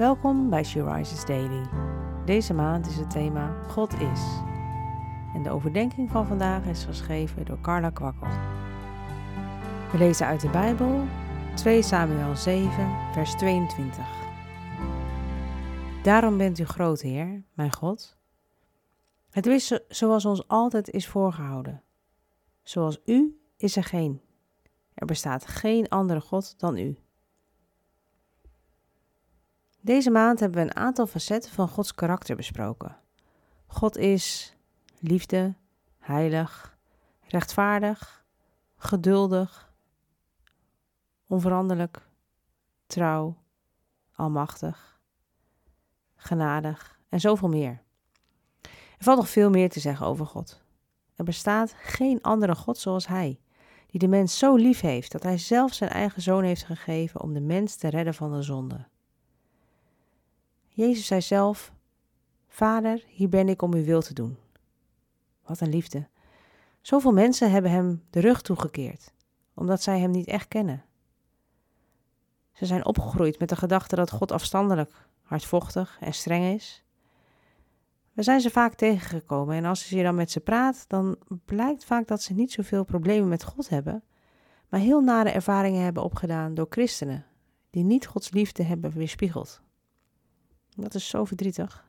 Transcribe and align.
Welkom 0.00 0.50
bij 0.50 0.64
She 0.64 0.84
Rises 0.84 1.24
Daily. 1.24 1.68
Deze 2.24 2.54
maand 2.54 2.86
is 2.86 2.96
het 2.96 3.10
thema 3.10 3.62
God 3.68 3.92
is. 3.92 4.20
En 5.34 5.42
de 5.42 5.50
overdenking 5.50 6.10
van 6.10 6.26
vandaag 6.26 6.64
is 6.66 6.84
geschreven 6.84 7.44
door 7.44 7.60
Carla 7.60 7.90
Kwakkel. 7.90 8.28
We 9.92 9.98
lezen 9.98 10.26
uit 10.26 10.40
de 10.40 10.48
Bijbel 10.48 11.04
2 11.54 11.82
Samuel 11.82 12.36
7, 12.36 12.96
vers 13.12 13.34
22. 13.34 14.04
Daarom 16.02 16.36
bent 16.36 16.58
u 16.58 16.64
groot, 16.64 17.00
Heer, 17.00 17.44
mijn 17.54 17.72
God. 17.72 18.18
Het 19.30 19.46
is 19.46 19.80
zoals 19.88 20.24
ons 20.24 20.48
altijd 20.48 20.90
is 20.90 21.06
voorgehouden. 21.08 21.82
Zoals 22.62 23.00
u 23.04 23.40
is 23.56 23.76
er 23.76 23.84
geen. 23.84 24.20
Er 24.94 25.06
bestaat 25.06 25.46
geen 25.46 25.88
andere 25.88 26.20
God 26.20 26.58
dan 26.58 26.76
u. 26.76 26.98
Deze 29.82 30.10
maand 30.10 30.40
hebben 30.40 30.62
we 30.64 30.70
een 30.70 30.76
aantal 30.76 31.06
facetten 31.06 31.52
van 31.52 31.68
Gods 31.68 31.94
karakter 31.94 32.36
besproken. 32.36 32.96
God 33.66 33.96
is 33.96 34.56
liefde, 34.98 35.54
heilig, 35.98 36.78
rechtvaardig, 37.20 38.24
geduldig, 38.76 39.72
onveranderlijk, 41.26 42.08
trouw, 42.86 43.36
almachtig, 44.14 45.00
genadig 46.16 46.98
en 47.08 47.20
zoveel 47.20 47.48
meer. 47.48 47.82
Er 48.98 49.04
valt 49.04 49.18
nog 49.18 49.28
veel 49.28 49.50
meer 49.50 49.70
te 49.70 49.80
zeggen 49.80 50.06
over 50.06 50.26
God. 50.26 50.62
Er 51.14 51.24
bestaat 51.24 51.74
geen 51.76 52.22
andere 52.22 52.54
God 52.54 52.78
zoals 52.78 53.06
Hij, 53.06 53.40
die 53.86 54.00
de 54.00 54.08
mens 54.08 54.38
zo 54.38 54.54
lief 54.56 54.80
heeft 54.80 55.12
dat 55.12 55.22
Hij 55.22 55.38
zelf 55.38 55.72
zijn 55.72 55.90
eigen 55.90 56.22
zoon 56.22 56.44
heeft 56.44 56.64
gegeven 56.64 57.20
om 57.20 57.32
de 57.32 57.40
mens 57.40 57.76
te 57.76 57.88
redden 57.88 58.14
van 58.14 58.32
de 58.32 58.42
zonde. 58.42 58.86
Jezus 60.72 61.06
zei 61.06 61.20
zelf: 61.20 61.72
Vader, 62.48 63.04
hier 63.06 63.28
ben 63.28 63.48
ik 63.48 63.62
om 63.62 63.74
uw 63.74 63.84
wil 63.84 64.00
te 64.00 64.14
doen. 64.14 64.36
Wat 65.44 65.60
een 65.60 65.68
liefde. 65.68 66.08
Zoveel 66.80 67.12
mensen 67.12 67.50
hebben 67.50 67.70
hem 67.70 68.02
de 68.10 68.20
rug 68.20 68.42
toegekeerd, 68.42 69.12
omdat 69.54 69.82
zij 69.82 70.00
hem 70.00 70.10
niet 70.10 70.26
echt 70.26 70.48
kennen. 70.48 70.84
Ze 72.52 72.66
zijn 72.66 72.84
opgegroeid 72.84 73.38
met 73.38 73.48
de 73.48 73.56
gedachte 73.56 73.96
dat 73.96 74.10
God 74.10 74.32
afstandelijk, 74.32 75.08
hardvochtig 75.22 75.96
en 76.00 76.14
streng 76.14 76.54
is. 76.54 76.84
We 78.12 78.22
zijn 78.22 78.40
ze 78.40 78.50
vaak 78.50 78.74
tegengekomen 78.74 79.56
en 79.56 79.64
als 79.64 79.88
je 79.88 80.02
dan 80.02 80.14
met 80.14 80.30
ze 80.30 80.40
praat, 80.40 80.84
dan 80.88 81.16
blijkt 81.44 81.84
vaak 81.84 82.06
dat 82.06 82.22
ze 82.22 82.34
niet 82.34 82.52
zoveel 82.52 82.84
problemen 82.84 83.28
met 83.28 83.44
God 83.44 83.68
hebben, 83.68 84.04
maar 84.68 84.80
heel 84.80 85.00
nare 85.00 85.30
ervaringen 85.30 85.82
hebben 85.82 86.02
opgedaan 86.02 86.54
door 86.54 86.66
christenen 86.70 87.26
die 87.70 87.84
niet 87.84 88.06
Gods 88.06 88.30
liefde 88.30 88.62
hebben 88.62 88.92
weerspiegeld. 88.92 89.62
Dat 90.76 90.94
is 90.94 91.08
zo 91.08 91.24
verdrietig. 91.24 91.84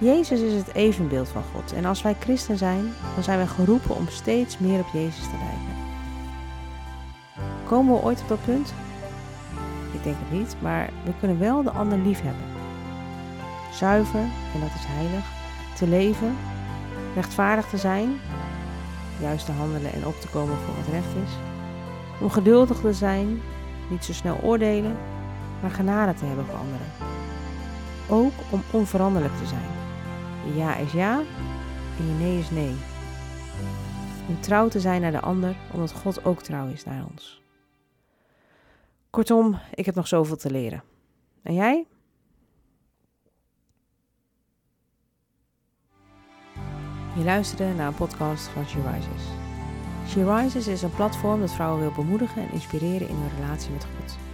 Jezus 0.00 0.40
is 0.40 0.52
het 0.52 0.74
evenbeeld 0.74 1.28
van 1.28 1.42
God 1.42 1.72
en 1.72 1.84
als 1.84 2.02
wij 2.02 2.14
christen 2.20 2.56
zijn, 2.56 2.92
dan 3.14 3.22
zijn 3.22 3.38
wij 3.38 3.46
geroepen 3.46 3.96
om 3.96 4.08
steeds 4.08 4.58
meer 4.58 4.80
op 4.80 4.88
Jezus 4.92 5.24
te 5.24 5.36
lijken. 5.38 5.82
Komen 7.66 7.94
we 7.94 8.02
ooit 8.02 8.20
op 8.20 8.28
dat 8.28 8.44
punt? 8.44 8.74
Ik 9.92 10.02
denk 10.02 10.16
het 10.18 10.38
niet, 10.38 10.56
maar 10.60 10.90
we 11.04 11.12
kunnen 11.18 11.38
wel 11.38 11.62
de 11.62 11.70
ander 11.70 11.98
lief 11.98 12.20
hebben. 12.20 12.44
Zuiver, 13.72 14.20
en 14.54 14.60
dat 14.60 14.74
is 14.74 14.84
heilig, 14.86 15.24
te 15.76 15.86
leven, 15.88 16.36
rechtvaardig 17.14 17.68
te 17.68 17.78
zijn, 17.78 18.20
juist 19.20 19.46
te 19.46 19.52
handelen 19.52 19.92
en 19.92 20.06
op 20.06 20.20
te 20.20 20.28
komen 20.28 20.56
voor 20.56 20.74
wat 20.74 20.92
recht 20.92 21.14
is, 21.26 21.32
om 22.20 22.30
geduldig 22.30 22.80
te 22.80 22.92
zijn, 22.92 23.40
niet 23.90 24.04
zo 24.04 24.12
snel 24.12 24.38
oordelen, 24.42 24.96
maar 25.64 25.72
genade 25.72 26.14
te 26.14 26.24
hebben 26.24 26.44
voor 26.44 26.54
anderen. 26.54 26.86
Ook 28.08 28.32
om 28.50 28.62
onveranderlijk 28.70 29.36
te 29.36 29.46
zijn. 29.46 29.68
Je 30.46 30.54
ja 30.54 30.76
is 30.76 30.92
ja 30.92 31.22
en 31.98 32.06
je 32.06 32.12
nee 32.12 32.38
is 32.38 32.50
nee. 32.50 32.74
Om 34.28 34.40
trouw 34.40 34.68
te 34.68 34.80
zijn 34.80 35.00
naar 35.00 35.12
de 35.12 35.20
ander, 35.20 35.56
omdat 35.72 35.92
God 35.92 36.24
ook 36.24 36.42
trouw 36.42 36.68
is 36.68 36.84
naar 36.84 37.04
ons. 37.10 37.42
Kortom, 39.10 39.58
ik 39.74 39.86
heb 39.86 39.94
nog 39.94 40.06
zoveel 40.06 40.36
te 40.36 40.50
leren. 40.50 40.82
En 41.42 41.54
jij? 41.54 41.86
Je 47.16 47.24
luisterde 47.24 47.74
naar 47.74 47.86
een 47.86 47.94
podcast 47.94 48.46
van 48.46 48.66
She 48.66 48.80
Rises. 48.80 49.24
She 50.08 50.34
Rises 50.34 50.66
is 50.66 50.82
een 50.82 50.94
platform 50.94 51.40
dat 51.40 51.52
vrouwen 51.52 51.80
wil 51.80 51.92
bemoedigen 51.92 52.42
en 52.42 52.52
inspireren 52.52 53.08
in 53.08 53.16
hun 53.16 53.36
relatie 53.36 53.70
met 53.70 53.84
God. 53.84 54.33